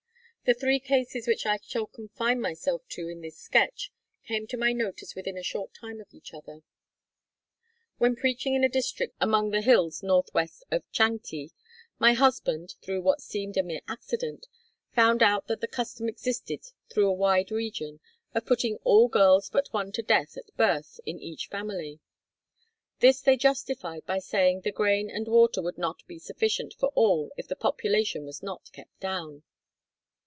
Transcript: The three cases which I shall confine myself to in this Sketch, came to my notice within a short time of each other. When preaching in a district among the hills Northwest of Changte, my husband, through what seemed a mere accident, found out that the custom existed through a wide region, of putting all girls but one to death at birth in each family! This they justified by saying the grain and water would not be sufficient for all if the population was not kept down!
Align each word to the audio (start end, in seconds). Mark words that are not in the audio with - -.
The 0.43 0.55
three 0.55 0.81
cases 0.81 1.27
which 1.27 1.45
I 1.45 1.59
shall 1.63 1.85
confine 1.85 2.41
myself 2.41 2.81
to 2.89 3.07
in 3.07 3.21
this 3.21 3.37
Sketch, 3.37 3.89
came 4.25 4.47
to 4.47 4.57
my 4.57 4.73
notice 4.73 5.15
within 5.15 5.37
a 5.37 5.43
short 5.43 5.73
time 5.73 6.01
of 6.01 6.11
each 6.13 6.33
other. 6.33 6.63
When 7.99 8.17
preaching 8.17 8.53
in 8.53 8.61
a 8.63 8.67
district 8.67 9.15
among 9.21 9.51
the 9.51 9.61
hills 9.61 10.03
Northwest 10.03 10.65
of 10.69 10.83
Changte, 10.91 11.51
my 11.99 12.11
husband, 12.11 12.75
through 12.81 13.01
what 13.01 13.21
seemed 13.21 13.55
a 13.55 13.63
mere 13.63 13.79
accident, 13.87 14.47
found 14.93 15.23
out 15.23 15.47
that 15.47 15.61
the 15.61 15.69
custom 15.69 16.09
existed 16.09 16.61
through 16.91 17.07
a 17.07 17.13
wide 17.13 17.49
region, 17.49 18.01
of 18.35 18.45
putting 18.45 18.75
all 18.83 19.07
girls 19.07 19.49
but 19.49 19.71
one 19.71 19.93
to 19.93 20.01
death 20.01 20.35
at 20.35 20.57
birth 20.57 20.99
in 21.05 21.17
each 21.17 21.47
family! 21.47 22.01
This 22.99 23.21
they 23.21 23.37
justified 23.37 24.05
by 24.05 24.19
saying 24.19 24.61
the 24.61 24.73
grain 24.73 25.09
and 25.09 25.27
water 25.29 25.61
would 25.61 25.77
not 25.77 26.05
be 26.07 26.19
sufficient 26.19 26.73
for 26.73 26.87
all 26.89 27.31
if 27.37 27.47
the 27.47 27.55
population 27.55 28.25
was 28.25 28.43
not 28.43 28.69
kept 28.73 28.99
down! 28.99 29.43